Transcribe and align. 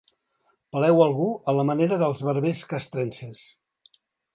Peleu 0.75 1.01
algú 1.03 1.29
a 1.53 1.55
la 1.59 1.67
manera 1.73 2.03
dels 2.07 2.27
barbers 2.31 2.67
castrenses. 2.75 3.49